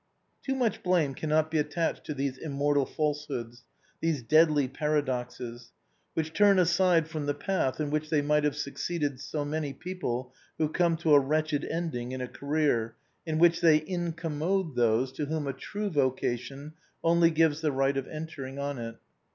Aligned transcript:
xl 0.43 0.53
ORIGINAL 0.53 0.57
PREFACE. 0.69 0.73
Too 0.73 0.79
much 0.79 0.83
blame 0.83 1.13
cannot 1.13 1.51
be 1.51 1.57
attached 1.59 2.05
to 2.07 2.15
these 2.15 2.39
immortal 2.39 2.87
falsehoods, 2.87 3.65
these 3.99 4.23
deadly 4.23 4.67
paradoxes, 4.67 5.73
which 6.15 6.33
turn 6.33 6.57
aside 6.57 7.07
from 7.07 7.27
the 7.27 7.35
path 7.35 7.79
in 7.79 7.91
which 7.91 8.09
they 8.09 8.23
might 8.23 8.43
have 8.43 8.55
succeeded 8.55 9.19
so 9.19 9.45
many 9.45 9.73
people 9.73 10.33
who 10.57 10.69
come 10.69 10.97
to 10.97 11.13
a 11.13 11.19
wretched 11.19 11.63
ending 11.65 12.13
in 12.13 12.21
a 12.21 12.27
career 12.27 12.95
in 13.27 13.37
which 13.37 13.61
they 13.61 13.77
incommode 13.87 14.75
those 14.75 15.11
to 15.11 15.27
whom 15.27 15.45
a 15.45 15.53
true 15.53 15.91
vocation 15.91 16.73
only 17.03 17.29
gives 17.29 17.61
the 17.61 17.71
right 17.71 17.95
of 17.95 18.07
entering 18.07 18.57
on 18.57 18.79
it. 18.79 18.95